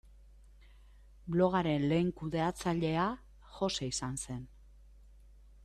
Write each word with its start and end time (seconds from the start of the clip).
Blogaren 1.35 1.85
lehen 1.91 2.09
kudeatzailea 2.21 3.05
Jose 3.59 3.93
izan 3.93 4.21
zen. 4.25 4.43